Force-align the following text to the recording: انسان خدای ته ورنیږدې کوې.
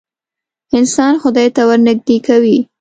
انسان 0.77 1.13
خدای 1.23 1.47
ته 1.55 1.61
ورنیږدې 1.69 2.17
کوې. 2.27 2.57